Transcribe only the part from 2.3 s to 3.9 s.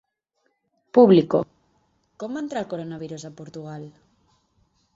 va entrar el coronavirus a Portugal?